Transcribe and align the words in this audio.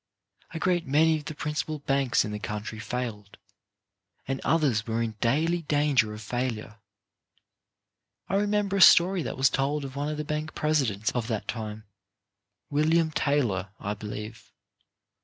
A 0.49 0.57
great 0.57 0.87
many 0.87 1.17
of 1.17 1.25
the 1.25 1.35
principal 1.35 1.77
banks 1.77 2.25
in 2.25 2.31
the 2.31 2.39
country 2.39 2.79
failed, 2.79 3.37
and 4.27 4.41
others 4.43 4.87
were 4.87 4.99
in 5.03 5.11
daily 5.21 5.61
danger 5.61 6.11
of 6.11 6.23
failure. 6.23 6.79
I 8.27 8.37
re 8.37 8.47
member 8.47 8.75
a 8.77 8.81
story 8.81 9.21
that 9.21 9.37
was 9.37 9.51
told 9.51 9.85
of 9.85 9.95
one 9.95 10.09
of 10.09 10.17
the 10.17 10.25
bank 10.25 10.55
presidents 10.55 11.11
of 11.11 11.27
that 11.27 11.47
time, 11.47 11.83
William 12.71 13.11
Taylor, 13.11 13.73
I 13.79 13.93
believe. 13.93 14.51